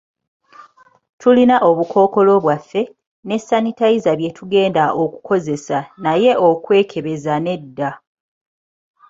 [1.19, 2.81] Tulina obukookolo bwaffe,
[3.27, 7.89] ne sanitayiza bye tugenda okukozesa naye okwekebezeza nedda.